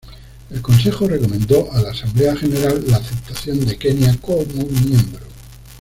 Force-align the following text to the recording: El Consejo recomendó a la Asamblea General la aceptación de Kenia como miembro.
El 0.49 0.63
Consejo 0.63 1.07
recomendó 1.07 1.71
a 1.71 1.79
la 1.79 1.91
Asamblea 1.91 2.35
General 2.35 2.83
la 2.87 2.97
aceptación 2.97 3.63
de 3.63 3.77
Kenia 3.77 4.17
como 4.19 4.47
miembro. 4.65 5.27